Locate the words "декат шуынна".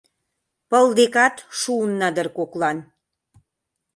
0.99-2.09